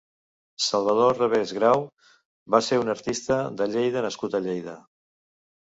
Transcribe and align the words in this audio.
Salvador 0.67 1.13
Revés 1.17 1.53
Grau 1.59 1.85
va 2.57 2.63
ser 2.71 2.81
un 2.87 2.91
artista 2.97 3.41
de 3.61 3.71
Lleida 3.77 4.05
nascut 4.09 4.41
a 4.41 4.45
Lleida. 4.49 4.81